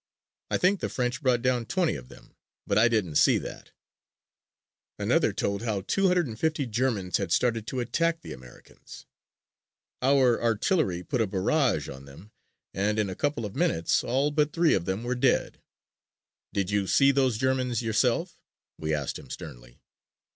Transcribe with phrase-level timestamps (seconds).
[0.49, 3.69] I think the French brought down twenty of them, but I didn't see that."
[4.97, 9.05] Another told how two hundred and fifty Germans had started to attack the Americans.
[10.01, 12.31] "Our artillery put a barrage on them
[12.73, 15.61] and in a couple of minutes all but three of them were dead."
[16.51, 18.39] "Did you see those Germans yourself?"
[18.79, 19.81] we asked him sternly.